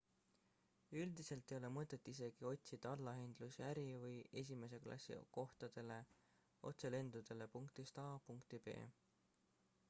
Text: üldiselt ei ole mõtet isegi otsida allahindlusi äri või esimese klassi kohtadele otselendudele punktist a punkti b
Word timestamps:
üldiselt 0.99 1.51
ei 1.53 1.57
ole 1.57 1.69
mõtet 1.73 2.09
isegi 2.11 2.47
otsida 2.51 2.93
allahindlusi 2.97 3.63
äri 3.67 3.83
või 4.05 4.15
esimese 4.41 4.81
klassi 4.87 5.19
kohtadele 5.39 5.99
otselendudele 6.73 7.51
punktist 7.59 8.03
a 8.07 8.09
punkti 8.31 8.65
b 8.69 8.75